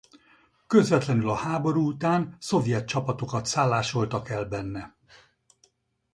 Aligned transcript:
Közvetlenül 0.67 1.29
a 1.29 1.35
háború 1.35 1.87
után 1.87 2.35
szovjet 2.39 2.87
csapatokat 2.87 3.45
szállásoltak 3.45 4.29
el 4.29 4.45
benne. 4.45 4.95